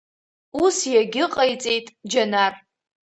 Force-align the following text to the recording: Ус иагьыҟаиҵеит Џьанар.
Ус 0.63 0.77
иагьыҟаиҵеит 0.93 1.87
Џьанар. 2.11 2.53